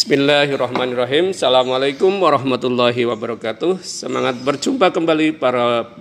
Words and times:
Bismillahirrahmanirrahim. 0.00 1.36
Assalamualaikum 1.36 2.24
warahmatullahi 2.24 3.04
wabarakatuh. 3.04 3.84
Semangat 3.84 4.40
berjumpa 4.40 4.96
kembali 4.96 5.36
para 5.36 5.92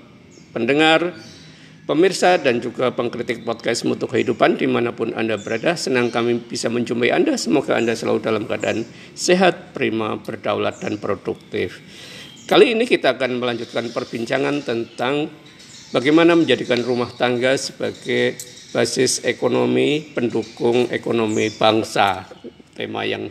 pendengar, 0.56 1.12
pemirsa 1.84 2.40
dan 2.40 2.64
juga 2.64 2.96
pengkritik 2.96 3.44
podcast 3.44 3.84
Mutu 3.84 4.08
Kehidupan 4.08 4.56
di 4.56 4.72
mana 4.72 4.96
pun 4.96 5.12
Anda 5.12 5.36
berada. 5.36 5.76
Senang 5.76 6.16
kami 6.16 6.40
bisa 6.40 6.72
menjumpai 6.72 7.12
Anda. 7.12 7.36
Semoga 7.36 7.76
Anda 7.76 7.92
selalu 7.92 8.24
dalam 8.24 8.48
keadaan 8.48 8.88
sehat, 9.20 9.76
prima, 9.76 10.16
berdaulat, 10.16 10.80
dan 10.80 10.96
produktif. 10.96 11.84
Kali 12.48 12.80
ini 12.80 12.88
kita 12.88 13.20
akan 13.20 13.36
melanjutkan 13.44 13.92
perbincangan 13.92 14.64
tentang 14.64 15.28
bagaimana 15.92 16.40
menjadikan 16.40 16.80
rumah 16.88 17.12
tangga 17.20 17.52
sebagai 17.60 18.40
basis 18.72 19.28
ekonomi 19.28 20.08
pendukung 20.16 20.88
ekonomi 20.88 21.52
bangsa. 21.52 22.24
Tema 22.80 23.04
yang 23.04 23.28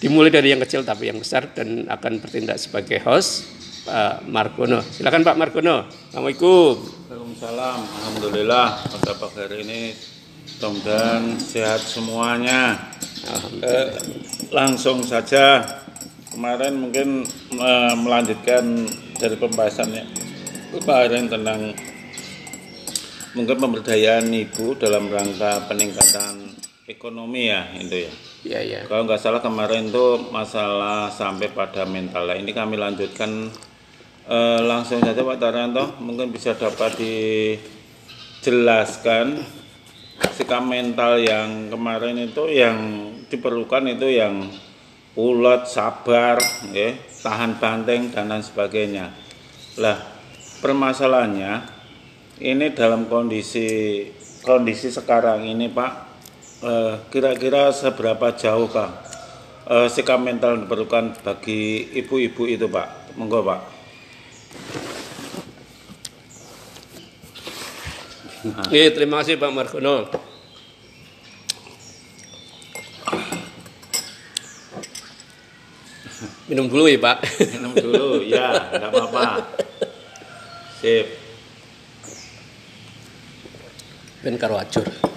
dimulai 0.00 0.32
dari 0.32 0.56
yang 0.56 0.64
kecil 0.64 0.80
tapi 0.82 1.12
yang 1.12 1.20
besar 1.20 1.52
dan 1.52 1.84
akan 1.86 2.24
bertindak 2.24 2.56
sebagai 2.56 3.04
host 3.04 3.44
Pak 3.84 4.24
Margono. 4.28 4.80
Silakan 4.80 5.24
Pak 5.24 5.36
Margono. 5.36 5.84
Assalamualaikum. 5.88 6.80
Waalaikumsalam. 7.08 7.78
Alhamdulillah 7.84 8.66
pada 8.80 9.12
pagi 9.16 9.38
hari 9.44 9.56
ini 9.68 9.80
mudah 10.60 11.20
sehat 11.36 11.80
semuanya. 11.84 12.92
Eh, 13.60 13.92
langsung 14.48 15.04
saja 15.04 15.60
kemarin 16.32 16.80
mungkin 16.80 17.28
eh, 17.56 17.94
melanjutkan 18.00 18.88
dari 19.20 19.36
pembahasannya 19.36 20.04
kemarin 20.80 21.28
tentang 21.28 21.76
mungkin 23.36 23.56
pemberdayaan 23.60 24.32
ibu 24.32 24.76
dalam 24.80 25.12
rangka 25.12 25.68
peningkatan 25.68 26.56
ekonomi 26.88 27.52
ya 27.52 27.68
itu 27.76 28.08
ya. 28.08 28.12
Iya, 28.40 28.60
iya. 28.64 28.88
Kalau 28.88 29.04
nggak 29.04 29.20
salah 29.20 29.44
kemarin 29.44 29.92
itu 29.92 30.32
masalah 30.32 31.12
sampai 31.12 31.52
pada 31.52 31.84
mental. 31.84 32.24
Ini 32.32 32.48
kami 32.56 32.80
lanjutkan 32.80 33.52
eh, 34.24 34.60
langsung 34.64 35.04
saja 35.04 35.20
Pak 35.20 35.36
Taranto. 35.36 36.00
Mungkin 36.00 36.32
bisa 36.32 36.56
dapat 36.56 36.96
dijelaskan 38.40 39.44
sikap 40.36 40.64
mental 40.64 41.20
yang 41.20 41.68
kemarin 41.68 42.16
itu 42.16 42.48
yang 42.48 42.76
diperlukan 43.28 43.92
itu 43.92 44.08
yang 44.08 44.48
ulet, 45.20 45.68
sabar, 45.68 46.40
ya, 46.72 46.96
tahan 47.20 47.60
banteng 47.60 48.08
dan 48.08 48.32
lain 48.32 48.40
sebagainya. 48.40 49.12
Lah, 49.76 50.00
permasalahannya 50.64 51.60
ini 52.40 52.72
dalam 52.72 53.04
kondisi 53.04 54.00
kondisi 54.40 54.88
sekarang 54.88 55.44
ini 55.44 55.68
Pak 55.68 56.09
Eh, 56.60 56.94
kira-kira 57.08 57.72
seberapa 57.72 58.36
jauh 58.36 58.68
Kang 58.68 58.92
uh, 59.64 59.88
sikap 59.88 60.20
mental 60.20 60.60
yang 60.60 60.68
diperlukan 60.68 61.16
bagi 61.24 61.88
ibu-ibu 62.04 62.44
itu 62.44 62.68
Pak? 62.68 63.16
Monggo 63.16 63.40
Pak. 63.40 63.60
Oke, 68.68 68.92
terima 68.92 69.24
kasih 69.24 69.40
Pak 69.40 69.48
Margono. 69.56 70.12
Minum 76.44 76.68
dulu 76.68 76.84
ya 76.92 77.00
Pak. 77.00 77.18
Minum 77.56 77.72
dulu, 77.72 78.08
ya, 78.20 78.68
nggak 78.68 78.90
apa-apa. 78.92 79.48
Sip. 80.84 81.08
Ben 84.20 84.36
karo 84.36 84.60
acur. 84.60 85.09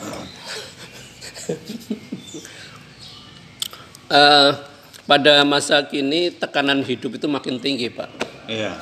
Uh, 4.11 4.49
pada 5.03 5.43
masa 5.43 5.83
kini 5.87 6.31
tekanan 6.31 6.83
hidup 6.83 7.19
itu 7.19 7.27
makin 7.27 7.59
tinggi 7.59 7.91
pak. 7.91 8.09
Iya. 8.47 8.73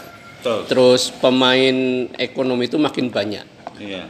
Betul. 0.42 0.60
Terus 0.70 1.14
pemain 1.22 2.10
ekonomi 2.18 2.66
itu 2.66 2.82
makin 2.82 3.14
banyak. 3.14 3.46
Iya. 3.78 4.10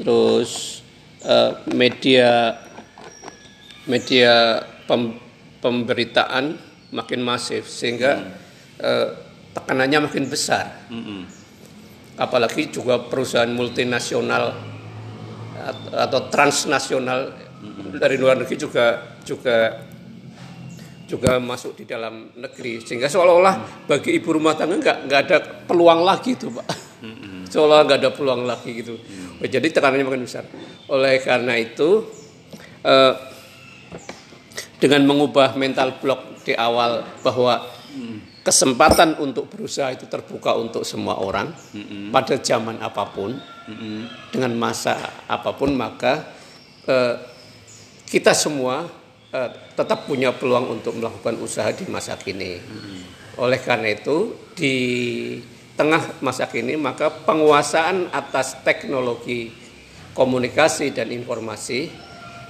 Terus 0.00 0.80
uh, 1.24 1.60
media 1.68 2.56
media 3.84 4.64
pem, 4.88 5.20
pemberitaan 5.60 6.56
makin 6.92 7.20
masif 7.20 7.68
sehingga 7.68 8.20
hmm. 8.20 8.32
uh, 8.80 9.08
tekanannya 9.52 10.08
makin 10.08 10.24
besar. 10.32 10.88
Hmm. 10.88 11.28
Apalagi 12.16 12.70
juga 12.70 13.10
perusahaan 13.10 13.50
multinasional 13.50 14.54
atau 15.92 16.20
transnasional 16.28 17.43
dari 17.98 18.16
luar 18.18 18.40
negeri 18.42 18.56
juga 18.58 19.16
juga 19.22 19.84
juga 21.04 21.36
masuk 21.38 21.78
di 21.78 21.84
dalam 21.84 22.32
negeri. 22.34 22.80
Sehingga 22.80 23.06
seolah-olah 23.06 23.86
bagi 23.86 24.16
ibu 24.16 24.34
rumah 24.34 24.56
tangga 24.56 24.80
nggak 24.80 24.98
nggak 25.06 25.20
ada 25.28 25.38
peluang 25.68 26.00
lagi 26.02 26.34
itu 26.34 26.48
pak. 26.50 26.66
Seolah 27.52 27.86
nggak 27.86 27.98
ada 28.02 28.10
peluang 28.10 28.42
lagi 28.48 28.70
gitu. 28.82 28.98
Jadi 29.38 29.68
tekanannya 29.70 30.04
makin 30.08 30.24
besar. 30.26 30.42
Oleh 30.90 31.20
karena 31.22 31.54
itu 31.54 32.02
eh, 32.82 33.14
dengan 34.80 35.06
mengubah 35.06 35.54
mental 35.54 36.00
block 36.02 36.42
di 36.42 36.56
awal 36.56 37.04
bahwa 37.22 37.62
kesempatan 38.44 39.16
untuk 39.22 39.48
berusaha 39.48 39.88
itu 39.94 40.04
terbuka 40.04 40.52
untuk 40.58 40.84
semua 40.84 41.16
orang 41.16 41.48
pada 42.12 42.36
zaman 42.36 42.76
apa 42.82 43.08
pun 43.08 43.32
dengan 44.28 44.52
masa 44.60 45.24
apa 45.24 45.56
pun 45.56 45.72
maka 45.72 46.28
eh, 46.84 47.33
kita 48.08 48.32
semua 48.36 48.86
uh, 49.32 49.50
tetap 49.74 50.06
punya 50.06 50.30
peluang 50.30 50.78
untuk 50.80 50.94
melakukan 50.96 51.36
usaha 51.42 51.68
di 51.74 51.84
masa 51.90 52.14
kini. 52.20 52.60
Oleh 53.34 53.58
karena 53.58 53.90
itu 53.90 54.38
di 54.54 54.76
tengah 55.74 56.22
masa 56.22 56.46
kini 56.46 56.78
maka 56.78 57.10
penguasaan 57.10 58.14
atas 58.14 58.62
teknologi 58.62 59.50
komunikasi 60.14 60.94
dan 60.94 61.10
informasi 61.10 61.90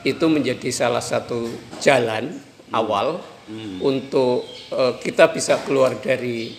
itu 0.04 0.26
menjadi 0.28 0.68
salah 0.68 1.00
satu 1.00 1.48
jalan 1.80 2.36
awal 2.68 3.24
hmm. 3.48 3.80
untuk 3.80 4.44
uh, 4.76 5.00
kita 5.00 5.32
bisa 5.32 5.56
keluar 5.64 5.96
dari 5.96 6.52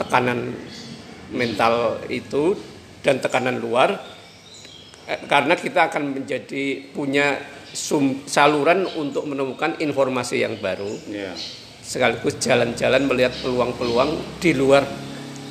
tekanan 0.00 0.56
mental 1.36 2.00
itu 2.08 2.56
dan 3.04 3.20
tekanan 3.20 3.60
luar 3.60 4.00
eh, 5.04 5.20
karena 5.28 5.52
kita 5.52 5.92
akan 5.92 6.16
menjadi 6.16 6.88
punya 6.96 7.36
sum, 7.72 8.22
saluran 8.26 8.86
untuk 8.98 9.26
menemukan 9.26 9.78
informasi 9.78 10.42
yang 10.42 10.58
baru. 10.58 10.90
Yeah. 11.06 11.34
Sekaligus 11.80 12.38
jalan-jalan 12.38 13.06
melihat 13.10 13.34
peluang-peluang 13.42 14.38
di 14.38 14.54
luar 14.54 14.86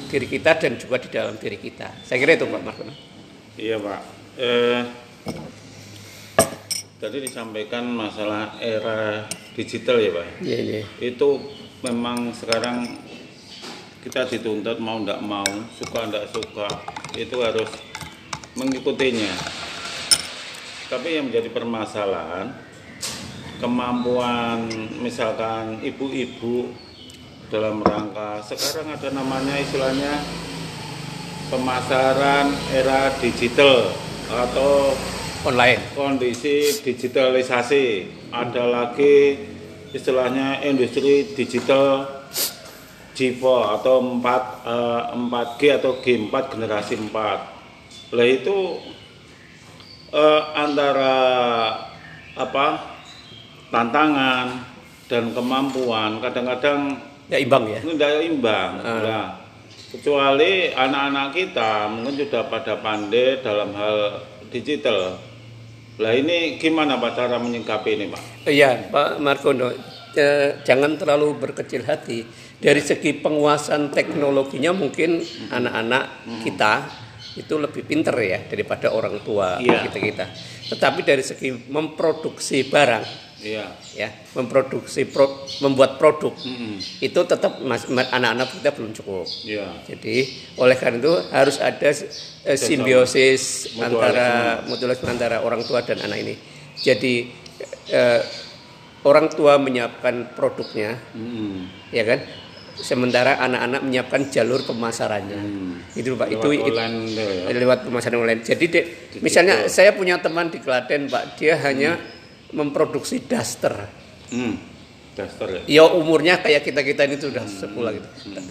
diri 0.09 0.25
kita 0.25 0.57
dan 0.57 0.79
juga 0.79 0.97
di 0.97 1.09
dalam 1.11 1.35
diri 1.37 1.59
kita. 1.59 2.01
Saya 2.01 2.17
kira 2.17 2.39
itu 2.39 2.47
Pak 2.47 2.61
Markono. 2.63 2.93
Iya 3.59 3.77
Pak. 3.77 4.01
Eh, 4.39 4.81
tadi 6.97 7.17
disampaikan 7.23 7.83
masalah 7.91 8.55
era 8.63 9.27
digital 9.53 9.99
ya 9.99 10.11
Pak. 10.15 10.25
Iya 10.41 10.59
iya. 10.63 10.81
Itu 11.03 11.43
memang 11.83 12.31
sekarang 12.31 12.87
kita 13.99 14.31
dituntut 14.31 14.79
mau 14.79 15.03
tidak 15.03 15.19
mau, 15.19 15.47
suka 15.75 16.07
tidak 16.07 16.31
suka, 16.31 16.67
itu 17.19 17.35
harus 17.43 17.67
mengikutinya 18.55 19.58
tapi 20.89 21.21
yang 21.21 21.29
menjadi 21.29 21.53
permasalahan 21.53 22.49
kemampuan 23.61 24.65
misalkan 24.99 25.77
ibu-ibu 25.85 26.73
dalam 27.53 27.85
rangka 27.85 28.41
sekarang 28.41 28.97
ada 28.97 29.13
namanya 29.13 29.55
istilahnya 29.61 30.17
pemasaran 31.53 32.53
era 32.73 33.13
digital 33.21 33.89
atau 34.29 34.93
online. 35.45 35.81
kondisi 35.97 36.81
digitalisasi. 36.85 37.85
Ada 38.29 38.69
lagi 38.69 39.41
istilahnya 39.89 40.61
industri 40.61 41.33
digital 41.33 42.05
G4 43.17 43.43
atau 43.81 43.95
4 43.99 44.21
uh, 44.21 45.01
4G 45.17 45.61
atau 45.81 45.97
G4 45.99 46.33
generasi 46.55 46.93
4 46.95 48.13
lah 48.15 48.25
itu 48.25 48.79
uh, 50.13 50.41
antara 50.55 51.15
apa 52.37 52.67
tantangan 53.69 54.63
dan 55.09 55.33
kemampuan 55.33 56.21
kadang-kadang 56.21 56.97
ya 57.29 57.37
imbang 57.41 57.65
ya 57.69 57.79
tidak 57.81 58.11
imbang 58.25 58.71
uh. 58.81 59.01
nah, 59.01 59.27
kecuali 59.89 60.69
anak-anak 60.73 61.27
kita 61.33 61.89
mungkin 61.89 62.13
sudah 62.17 62.43
pada 62.45 62.77
pandai 62.77 63.41
dalam 63.41 63.73
hal 63.73 64.21
digital 64.53 65.17
lah 65.99 66.15
ini 66.15 66.55
gimana 66.55 66.95
Pak 66.95 67.11
cara 67.11 67.35
menyikapi 67.35 67.99
ini 67.99 68.05
Pak? 68.07 68.47
Iya 68.47 68.87
Pak 68.87 69.19
Markono 69.19 69.67
eh, 70.15 70.63
jangan 70.63 70.95
terlalu 70.95 71.35
berkecil 71.35 71.83
hati 71.83 72.23
dari 72.55 72.79
segi 72.79 73.19
penguasaan 73.19 73.91
teknologinya 73.91 74.71
mungkin 74.71 75.19
anak-anak 75.51 76.03
hmm. 76.23 76.41
kita 76.47 76.73
itu 77.35 77.53
lebih 77.57 77.85
pinter 77.85 78.15
ya 78.17 78.39
daripada 78.47 78.89
orang 78.89 79.21
tua 79.21 79.59
yeah. 79.59 79.85
kita 79.85 79.99
kita. 79.99 80.25
Tetapi 80.69 80.99
dari 81.03 81.21
segi 81.21 81.49
memproduksi 81.69 82.65
barang 82.65 83.29
Iya. 83.39 83.71
ya 83.95 84.11
memproduksi 84.35 85.07
pro- 85.07 85.47
membuat 85.63 85.95
produk 85.95 86.35
Mm-mm. 86.43 86.75
itu 86.99 87.19
tetap 87.23 87.55
anak-anak 87.63 88.51
kita 88.51 88.75
belum 88.75 88.91
cukup 88.91 89.23
Iya. 89.47 89.79
jadi 89.87 90.27
oleh 90.59 90.75
karena 90.75 90.99
itu 90.99 91.13
harus 91.31 91.55
ada 91.63 91.87
eh, 91.87 92.59
simbiosis 92.59 93.71
Mutualisme. 93.71 93.87
antara 93.87 94.27
mutualisme 94.67 95.07
antara 95.07 95.37
orang 95.39 95.63
tua 95.63 95.79
dan 95.87 96.03
anak 96.03 96.19
ini 96.19 96.35
jadi 96.83 97.31
eh, 97.87 98.21
orang 99.07 99.31
tua 99.31 99.55
menyiapkan 99.55 100.35
produknya 100.35 100.99
Mm-mm. 101.15 101.71
ya 101.95 102.03
kan 102.03 102.19
sementara 102.79 103.37
anak-anak 103.39 103.81
menyiapkan 103.83 104.31
jalur 104.31 104.63
pemasarannya 104.63 105.41
itu 105.95 106.15
pak 106.15 106.31
itu, 106.31 106.47
Hmm. 106.47 106.55
Lewat 106.55 106.69
itu 106.71 106.75
online 106.79 106.97
itu 107.05 107.23
ya. 107.23 107.59
lewat 107.59 107.79
pemasaran 107.85 108.17
online. 108.19 108.41
Jadi 108.41 108.65
Dek, 108.71 108.85
misalnya 109.19 109.67
saya 109.67 109.91
punya 109.91 110.17
teman 110.23 110.47
di 110.47 110.63
Klaten 110.63 111.11
Pak, 111.11 111.35
dia 111.35 111.59
hanya 111.59 111.99
memproduksi 112.55 113.21
daster. 113.27 113.75
Hmm. 114.31 114.55
Daster 115.13 115.47
ya. 115.51 115.61
Ya 115.67 115.83
umurnya 115.91 116.39
kayak 116.39 116.63
kita 116.63 116.81
kita 116.81 117.03
ini 117.05 117.19
sudah 117.19 117.43
semula 117.45 117.91
gitu, 117.91 118.07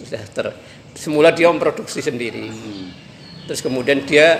daster. 0.07 0.53
Semula 0.93 1.33
dia 1.33 1.49
memproduksi 1.49 1.99
sendiri. 1.99 2.49
Terus 3.49 3.65
kemudian 3.65 4.05
dia 4.05 4.37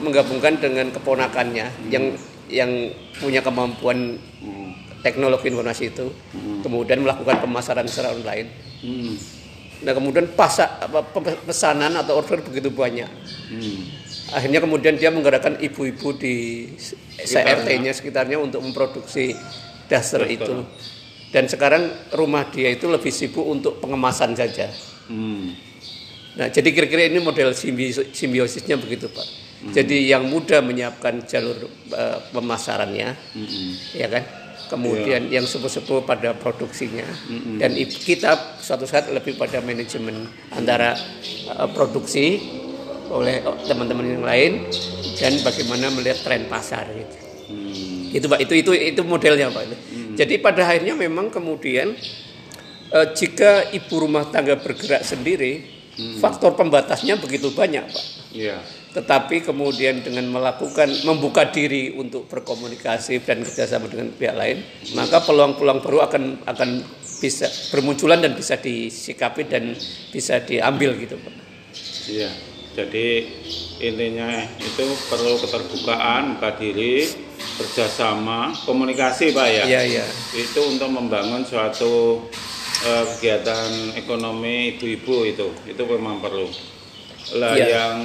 menggabungkan 0.00 0.60
dengan 0.60 0.92
keponakannya 0.92 1.88
yang 1.88 2.12
yang 2.50 2.70
punya 3.16 3.40
kemampuan 3.40 4.20
Hmm. 4.40 4.72
teknologi 5.00 5.48
informasi 5.48 5.96
itu, 5.96 6.12
kemudian 6.60 7.00
melakukan 7.00 7.40
pemasaran 7.40 7.88
secara 7.88 8.12
online. 8.12 8.69
Hmm. 8.80 9.14
Nah 9.80 9.92
kemudian 9.92 10.28
apa, 10.76 11.00
pe- 11.02 11.40
pesanan 11.42 11.96
atau 11.96 12.16
order 12.16 12.40
begitu 12.40 12.68
banyak. 12.68 13.08
Hmm. 13.48 13.80
Akhirnya 14.30 14.60
kemudian 14.60 14.94
dia 14.94 15.08
menggerakkan 15.08 15.56
ibu-ibu 15.56 16.12
di. 16.14 16.68
CRT-nya 17.16 17.92
sekitarnya 17.92 18.36
untuk 18.36 18.60
memproduksi 18.60 19.32
daster 19.86 20.24
Daster. 20.24 20.28
itu. 20.28 20.54
Dan 21.30 21.46
sekarang 21.46 21.86
rumah 22.10 22.48
dia 22.48 22.68
itu 22.68 22.88
lebih 22.88 23.08
sibuk 23.08 23.44
untuk 23.44 23.78
pengemasan 23.78 24.34
saja. 24.34 24.66
Hmm. 25.06 25.52
Nah, 26.30 26.46
jadi 26.46 26.68
kira-kira 26.70 27.06
ini 27.06 27.18
model 27.18 27.52
simbi- 27.52 27.92
simbiosisnya 27.92 28.78
begitu, 28.78 29.06
Pak. 29.06 29.26
Jadi 29.70 30.08
yang 30.08 30.24
muda 30.24 30.64
menyiapkan 30.64 31.20
jalur 31.22 31.56
eh, 31.90 32.18
pemasarannya, 32.32 33.08
Hmm. 33.36 33.72
ya 33.92 34.08
kan? 34.08 34.24
Kemudian 34.70 35.26
yang 35.26 35.42
sepuh-sepuh 35.42 36.06
pada 36.06 36.30
produksinya 36.32 37.02
dan 37.58 37.74
i- 37.74 37.90
kita 37.90 38.54
suatu 38.56 38.86
saat 38.86 39.10
lebih 39.10 39.34
pada 39.34 39.58
manajemen 39.58 40.14
antara 40.48 40.94
eh, 41.50 41.68
produksi 41.74 42.38
oleh 43.10 43.42
teman-teman 43.66 44.06
yang 44.06 44.22
lain 44.22 44.52
dan 45.18 45.34
bagaimana 45.42 45.90
melihat 45.90 46.22
tren 46.22 46.46
pasar 46.46 46.86
gitu. 46.86 47.16
Hmm. 47.50 48.14
Itu 48.14 48.30
Pak, 48.30 48.38
itu 48.40 48.54
itu 48.54 48.70
itu 48.70 49.02
modelnya 49.02 49.50
Pak. 49.50 49.64
Jadi 50.14 50.38
pada 50.38 50.62
akhirnya 50.62 50.94
memang 50.94 51.26
kemudian 51.28 51.90
eh, 52.88 53.06
jika 53.10 53.74
ibu 53.74 53.94
rumah 53.98 54.30
tangga 54.30 54.54
bergerak 54.54 55.02
sendiri, 55.02 55.66
faktor 56.16 56.54
pembatasnya 56.54 57.18
begitu 57.18 57.50
banyak 57.50 57.90
Pak. 57.90 58.06
Iya. 58.30 58.62
Tetapi 58.90 59.46
kemudian 59.46 60.02
dengan 60.02 60.26
melakukan 60.34 60.90
membuka 61.06 61.46
diri 61.46 61.94
untuk 61.94 62.26
berkomunikasi 62.26 63.22
dan 63.22 63.46
kerjasama 63.46 63.86
dengan 63.86 64.10
pihak 64.10 64.34
lain, 64.34 64.58
maka 64.98 65.22
peluang-peluang 65.22 65.78
baru 65.78 66.10
akan 66.10 66.22
akan 66.42 66.70
bisa 67.22 67.46
bermunculan 67.70 68.18
dan 68.18 68.34
bisa 68.34 68.58
disikapi 68.58 69.46
dan 69.46 69.78
bisa 70.10 70.42
diambil 70.42 70.98
gitu 70.98 71.14
Pak. 71.22 71.34
Iya. 72.10 72.30
Jadi 72.70 73.26
intinya 73.82 74.30
itu 74.58 74.86
perlu 75.10 75.38
keterbukaan, 75.42 76.38
buka 76.38 76.54
diri, 76.54 77.02
kerjasama, 77.58 78.54
komunikasi 78.62 79.34
pak 79.34 79.48
ya. 79.50 79.64
Iya 79.66 79.82
iya. 79.84 80.06
Itu 80.32 80.64
untuk 80.70 80.86
membangun 80.88 81.42
suatu 81.42 82.24
eh, 82.86 83.04
kegiatan 83.16 83.98
ekonomi 83.98 84.78
ibu-ibu 84.78 85.26
itu, 85.26 85.48
itu 85.66 85.82
memang 85.82 86.22
perlu. 86.22 86.46
Lah 87.36 87.58
Iya. 87.58 87.66
yang 87.68 87.96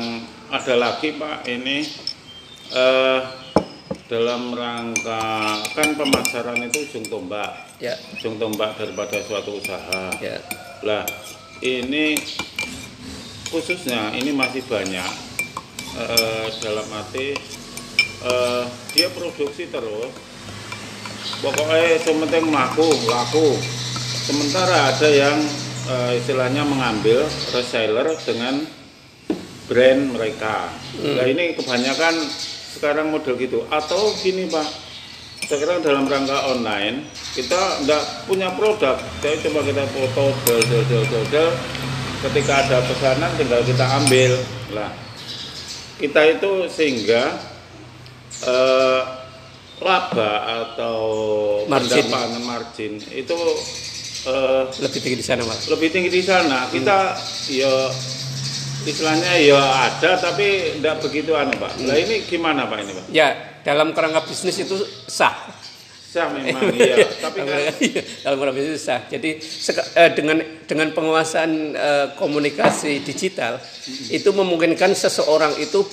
ada 0.51 0.73
lagi 0.77 1.17
pak 1.17 1.45
ini 1.49 1.85
eh, 2.73 3.19
dalam 4.05 4.53
rangka 4.53 5.25
kan 5.73 5.97
pemasaran 5.97 6.61
itu 6.61 6.85
ujung 6.85 7.05
tombak, 7.09 7.49
Ya. 7.81 7.97
ujung 8.13 8.37
tombak 8.37 8.77
daripada 8.77 9.17
suatu 9.25 9.57
usaha. 9.57 10.13
Ya. 10.21 10.37
Lah, 10.85 11.01
ini 11.65 12.13
khususnya 13.49 14.13
ini 14.13 14.29
masih 14.29 14.61
banyak 14.69 15.09
eh, 15.97 16.47
dalam 16.61 16.85
arti 16.93 17.33
eh, 18.25 18.63
dia 18.93 19.07
produksi 19.09 19.69
terus. 19.73 20.13
Pokoknya 21.41 21.97
sementing 22.05 22.53
laku, 22.53 22.85
laku. 23.09 23.57
Sementara 24.25 24.93
ada 24.93 25.09
yang 25.09 25.37
eh, 25.89 26.21
istilahnya 26.21 26.61
mengambil 26.61 27.25
reseller 27.53 28.13
dengan 28.21 28.84
brand 29.65 30.13
mereka. 30.13 30.69
Nah 31.01 31.25
ini 31.25 31.57
kebanyakan 31.57 32.15
sekarang 32.75 33.09
model 33.09 33.35
gitu. 33.37 33.65
Atau 33.69 34.13
gini 34.21 34.45
Pak, 34.49 34.67
sekarang 35.45 35.85
dalam 35.85 36.09
rangka 36.09 36.49
online 36.49 37.05
kita 37.37 37.85
nggak 37.85 38.03
punya 38.25 38.49
produk 38.57 38.97
jadi 39.21 39.45
coba 39.45 39.61
kita 39.61 39.83
foto 39.93 40.23
del 40.49 40.61
del 40.65 40.83
del 40.89 41.03
del 41.05 41.25
del 41.29 41.49
ketika 42.25 42.65
ada 42.65 42.77
pesanan 42.81 43.29
tinggal 43.37 43.61
kita 43.61 43.85
ambil 44.01 44.31
lah 44.73 44.89
kita 46.01 46.21
itu 46.33 46.51
sehingga 46.65 47.37
eh, 48.41 49.01
laba 49.85 50.31
atau 50.65 50.97
Margin. 51.69 52.09
pendapatan 52.09 52.41
margin 52.41 52.93
itu 53.13 53.37
eh, 54.25 54.63
Lebih 54.81 54.99
tinggi 55.03 55.17
di 55.21 55.25
sana 55.25 55.45
Pak. 55.45 55.59
lebih 55.69 55.87
tinggi 55.93 56.09
di 56.09 56.23
sana 56.25 56.65
kita 56.73 57.13
ya 57.53 57.73
istilahnya 58.85 59.33
ya 59.41 59.59
ada 59.89 60.15
tapi 60.15 60.77
tidak 60.79 61.01
begitu 61.01 61.33
anu 61.33 61.57
pak 61.57 61.73
lah 61.83 61.97
ini 61.97 62.21
gimana 62.29 62.69
pak 62.69 62.77
ini 62.85 62.91
pak 62.93 63.05
Ya, 63.09 63.27
dalam 63.65 63.91
kerangka 63.91 64.23
bisnis 64.29 64.61
itu 64.61 64.77
sah. 65.09 65.33
sah 66.15 66.31
memang 66.31 66.71
iya 66.71 66.95
tapi 67.23 67.43
kan 67.43 67.59
Iya, 67.81 68.01
dalam 68.23 68.37
kerangka 68.39 68.55
bisnis 68.61 68.85
sah. 68.85 69.01
Jadi 69.09 69.41
eh, 69.97 70.09
dengan 70.13 70.37
dengan 70.63 70.87
penguasaan 70.93 71.51
eh, 71.73 72.07
komunikasi 72.15 73.01
digital 73.01 73.57
itu 74.13 74.29
memungkinkan 74.31 74.93
seseorang 74.93 75.57
itu 75.59 75.83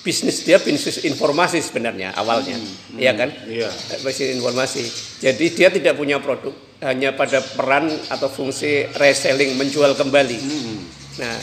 bisnis 0.00 0.42
dia 0.44 0.56
bisnis 0.56 1.04
informasi 1.04 1.60
sebenarnya 1.60 2.16
awalnya, 2.16 2.56
ya 2.96 3.12
kan? 3.12 3.28
iya 3.44 3.68
Bisnis 4.00 4.32
informasi. 4.36 4.82
Jadi 5.20 5.44
dia 5.52 5.68
tidak 5.68 5.92
punya 5.96 6.16
produk, 6.20 6.56
hanya 6.80 7.12
pada 7.12 7.44
peran 7.44 7.92
atau 8.08 8.32
fungsi 8.32 8.88
reselling 8.96 9.60
menjual 9.60 9.92
kembali. 9.92 10.38
Hmm. 10.40 10.76
Nah, 11.20 11.36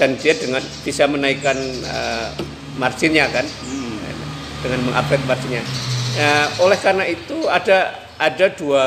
dan 0.00 0.16
dia 0.16 0.32
dengan 0.36 0.62
bisa 0.84 1.04
menaikkan 1.08 1.56
eh, 1.84 2.28
marginnya 2.80 3.28
kan, 3.28 3.44
Hmm. 3.44 4.00
dengan 4.64 4.80
mengupgrade 4.88 5.26
marginnya. 5.28 5.62
Nah, 6.12 6.44
oleh 6.60 6.78
karena 6.80 7.04
itu 7.08 7.48
ada 7.48 7.96
ada 8.20 8.46
dua 8.54 8.84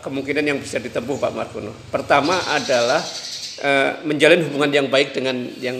kemungkinan 0.00 0.44
yang 0.46 0.58
bisa 0.62 0.80
ditempuh 0.80 1.18
Pak 1.20 1.32
Margono. 1.34 1.74
Pertama 1.92 2.38
adalah 2.50 3.02
eh, 3.62 3.90
menjalin 4.06 4.46
hubungan 4.48 4.70
yang 4.70 4.86
baik 4.88 5.14
dengan 5.14 5.36
yang 5.58 5.76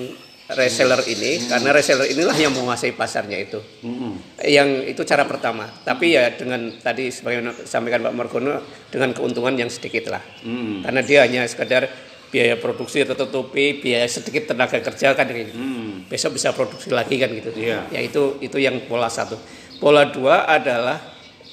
reseller 0.49 1.05
ini, 1.05 1.45
karena 1.45 1.77
reseller 1.77 2.09
inilah 2.09 2.33
yang 2.33 2.57
menguasai 2.57 2.97
pasarnya 2.97 3.37
itu. 3.37 3.61
Mm-mm. 3.85 4.41
Yang 4.49 4.97
itu 4.97 5.03
cara 5.05 5.29
pertama. 5.29 5.69
Tapi 5.85 6.17
ya 6.17 6.33
dengan 6.33 6.73
tadi 6.81 7.13
sebagaimana 7.13 7.53
disampaikan 7.53 8.01
Pak 8.09 8.15
Margono 8.17 8.65
dengan 8.89 9.13
keuntungan 9.13 9.53
yang 9.61 9.69
sedikit 9.69 10.09
lah. 10.09 10.25
Mm. 10.41 10.89
Karena 10.89 11.01
dia 11.05 11.19
hanya 11.29 11.43
sekedar 11.45 11.85
biaya 12.29 12.61
produksi 12.61 13.05
tertutupi, 13.05 13.81
biaya 13.81 14.05
sedikit 14.05 14.53
tenaga 14.53 14.79
kerja 14.81 15.17
kan 15.17 15.25
gitu. 15.29 15.53
Mm. 15.57 16.09
Besok 16.09 16.37
bisa 16.37 16.53
produksi 16.53 16.93
lagi 16.93 17.17
kan 17.17 17.33
gitu. 17.33 17.51
Iya. 17.57 17.89
Ya 17.89 18.01
itu 18.05 18.37
itu 18.45 18.57
yang 18.61 18.85
pola 18.85 19.09
satu. 19.09 19.37
Pola 19.81 20.09
dua 20.13 20.45
adalah 20.45 21.01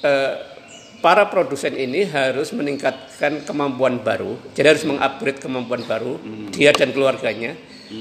eh, 0.04 0.32
para 1.00 1.28
produsen 1.32 1.72
ini 1.76 2.04
harus 2.08 2.52
meningkatkan 2.52 3.44
kemampuan 3.48 4.00
baru. 4.04 4.36
Jadi 4.52 4.66
harus 4.66 4.84
mengupgrade 4.84 5.40
kemampuan 5.40 5.82
baru 5.84 6.20
dia 6.52 6.72
dan 6.76 6.92
keluarganya 6.92 7.56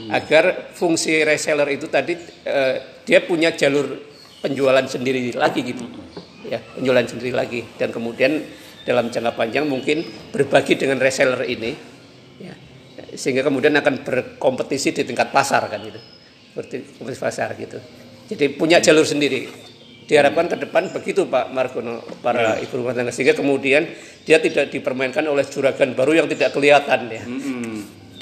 agar 0.10 0.74
fungsi 0.74 1.22
reseller 1.22 1.70
itu 1.72 1.88
tadi 1.88 2.18
eh, 2.44 3.02
dia 3.06 3.22
punya 3.22 3.54
jalur 3.54 3.86
penjualan 4.42 4.84
sendiri 4.86 5.32
lagi 5.38 5.62
gitu. 5.64 5.86
Ya, 6.46 6.62
penjualan 6.78 7.06
sendiri 7.10 7.34
lagi 7.34 7.66
dan 7.82 7.90
kemudian 7.90 8.46
dalam 8.86 9.10
jangka 9.10 9.34
panjang 9.34 9.66
mungkin 9.66 10.06
berbagi 10.30 10.78
dengan 10.78 11.02
reseller 11.02 11.42
ini 11.50 11.95
sehingga 13.16 13.42
kemudian 13.42 13.74
akan 13.76 14.04
berkompetisi 14.04 14.92
di 14.96 15.04
tingkat 15.08 15.32
pasar 15.32 15.66
kan 15.72 15.80
gitu. 15.82 16.00
Seperti 16.52 16.76
kompetisi 17.00 17.22
pasar 17.24 17.50
gitu. 17.60 17.80
Jadi 18.32 18.46
punya 18.56 18.80
jalur 18.80 19.04
sendiri. 19.04 19.48
Diharapkan 20.06 20.46
ke 20.46 20.58
depan 20.62 20.94
begitu 20.94 21.26
Pak 21.26 21.50
Margono 21.50 22.06
para 22.22 22.62
ibu 22.62 22.78
rumah 22.78 22.94
tangga. 22.94 23.10
Sehingga 23.10 23.34
kemudian 23.34 23.90
dia 24.22 24.38
tidak 24.38 24.70
dipermainkan 24.70 25.26
oleh 25.26 25.44
juragan 25.50 25.98
baru 25.98 26.24
yang 26.24 26.28
tidak 26.30 26.54
kelihatan 26.54 27.10
ya. 27.10 27.24
Mm-mm. 27.26 27.76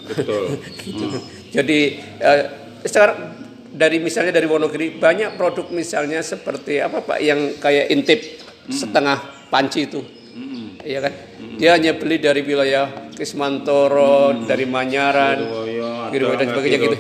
betul. 0.08 0.46
Gitu. 0.88 1.06
Jadi 1.52 1.80
eh, 2.24 2.44
sekarang 2.88 3.18
dari 3.74 3.98
misalnya 4.00 4.32
dari 4.32 4.48
Wonogiri 4.48 4.96
banyak 4.96 5.36
produk 5.36 5.68
misalnya 5.74 6.24
seperti 6.24 6.80
apa 6.80 7.04
Pak 7.04 7.20
yang 7.20 7.60
kayak 7.60 7.92
intip 7.92 8.20
setengah 8.72 9.50
panci 9.52 9.92
itu. 9.92 10.02
Iya 10.84 11.00
kan? 11.00 11.14
Dia 11.56 11.80
hanya 11.80 11.96
beli 11.96 12.20
dari 12.20 12.44
wilayah 12.44 13.03
Kismantoro, 13.14 14.44
dari 14.44 14.66
Manyaran, 14.68 15.38
Girwoyo, 15.40 16.10
gitu 16.12 16.26
ada 16.28 16.38
dan 16.42 16.48
sebagainya 16.52 16.80
gitu. 16.82 16.98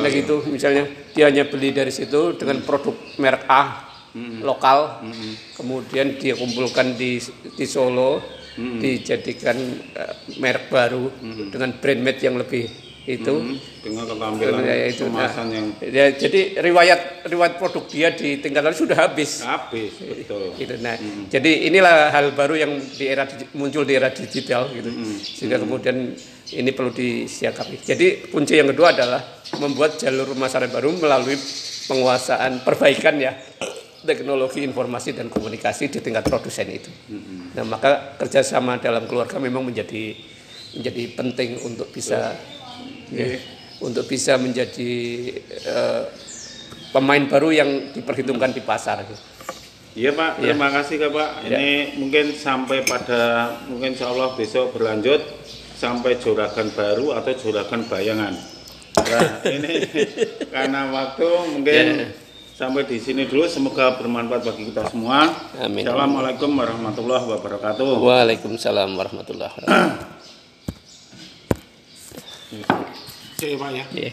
Nah 0.00 0.10
gitu 0.10 0.36
misalnya 0.48 0.84
dia 1.12 1.28
hanya 1.28 1.44
beli 1.50 1.74
dari 1.74 1.90
situ 1.90 2.38
dengan 2.38 2.62
produk 2.62 2.94
merek 3.18 3.44
A 3.50 3.62
lokal, 4.40 5.04
kemudian 5.58 6.16
dia 6.16 6.32
kumpulkan 6.32 6.96
di 6.96 7.20
di 7.52 7.66
Solo, 7.68 8.24
dijadikan 8.56 9.56
eh, 9.92 10.14
merek 10.40 10.72
baru 10.72 11.12
dengan 11.52 11.76
brand 11.76 12.00
made 12.00 12.20
yang 12.24 12.40
lebih 12.40 12.85
itu. 13.06 13.34
Hmm, 13.38 13.56
dengan 13.86 14.04
ketampilan 14.10 14.60
Ya, 14.66 14.74
itu. 14.90 15.04
Nah, 15.06 15.30
yang 15.46 15.66
ya, 15.78 16.06
jadi 16.10 16.58
riwayat 16.58 17.30
riwayat 17.30 17.54
produk 17.56 17.84
dia 17.86 18.08
di 18.10 18.42
tingkat 18.42 18.66
lalu 18.66 18.76
sudah 18.76 18.98
habis. 18.98 19.46
habis 19.46 19.94
betul 20.02 20.50
Gitu. 20.58 20.74
Nah, 20.82 20.98
jadi 21.30 21.70
inilah 21.70 22.10
hal 22.10 22.34
baru 22.34 22.58
yang 22.58 22.72
di 22.82 23.06
era 23.06 23.24
muncul 23.54 23.86
di 23.86 23.94
era 23.94 24.10
digital 24.10 24.66
gitu. 24.74 24.90
Sehingga 25.22 25.62
kemudian 25.62 26.18
ini 26.52 26.70
perlu 26.74 26.90
disiagapi. 26.90 27.86
Jadi 27.86 28.26
kunci 28.30 28.58
yang 28.58 28.74
kedua 28.74 28.90
adalah 28.90 29.22
membuat 29.62 30.02
jalur 30.02 30.34
pemasaran 30.34 30.70
baru 30.70 30.90
melalui 30.98 31.38
penguasaan 31.86 32.66
perbaikan 32.66 33.22
ya 33.22 33.38
teknologi 34.06 34.62
informasi 34.62 35.18
dan 35.18 35.26
komunikasi 35.26 35.90
di 35.90 35.98
tingkat 35.98 36.26
produsen 36.26 36.70
itu. 36.70 36.90
Nah, 37.54 37.66
maka 37.66 38.14
kerjasama 38.18 38.78
dalam 38.78 39.06
keluarga 39.10 39.42
memang 39.42 39.66
menjadi 39.66 40.14
menjadi 40.76 41.02
penting 41.16 41.50
untuk 41.64 41.88
bisa 41.90 42.36
ya, 43.08 43.38
untuk 43.78 44.06
bisa 44.06 44.34
menjadi 44.36 44.92
eh, 45.46 46.02
pemain 46.90 47.22
baru 47.26 47.52
yang 47.52 47.70
diperhitungkan 47.92 48.50
di 48.50 48.62
pasar. 48.62 49.04
Iya 49.96 50.12
Pak, 50.12 50.40
Iya. 50.40 50.52
terima 50.52 50.68
kasih 50.68 50.94
Kak 51.00 51.10
Pak. 51.10 51.30
Ini 51.46 51.68
mungkin 51.96 52.32
sampai 52.32 52.84
pada 52.84 53.20
mungkin 53.64 53.96
Insya 53.96 54.12
Allah 54.12 54.32
besok 54.32 54.76
berlanjut 54.76 55.24
sampai 55.76 56.16
juragan 56.16 56.68
baru 56.72 57.16
atau 57.16 57.32
juragan 57.32 57.80
bayangan. 57.84 58.32
Nah 58.96 59.40
ini 59.44 59.72
karena 60.54 60.88
waktu 60.88 61.28
mungkin 61.52 61.84
Ya. 62.00 62.08
sampai 62.56 62.84
di 62.84 62.96
sini 62.96 63.24
dulu. 63.24 63.44
Semoga 63.44 63.96
bermanfaat 63.96 64.44
bagi 64.44 64.68
kita 64.68 64.88
semua. 64.88 65.32
Amin. 65.60 65.84
Assalamualaikum 65.84 66.48
warahmatullahi 66.52 67.24
wabarakatuh. 67.32 67.84
Waalaikumsalam 68.00 68.96
warahmatullahi 68.96 69.52
wabarakatuh. 69.52 70.16
Oke 73.36 73.52
Pak 73.52 73.68
ya. 73.68 73.84
Iya. 73.92 74.12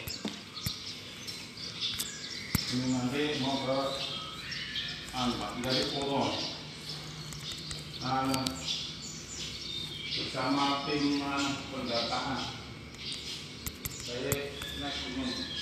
Ini 2.75 2.85
nanti 2.91 3.39
mau 3.39 3.55
ke 3.63 3.79
anu, 5.15 5.39
Pak, 5.39 5.63
dari 5.63 5.83
Puro. 5.95 6.27
Anu, 8.03 8.35
bersama 10.11 10.83
tim 10.83 11.23
anu, 11.23 11.55
pendataan. 11.71 12.51
Saya 13.95 14.51
naik 14.83 14.95
gunung. 15.15 15.52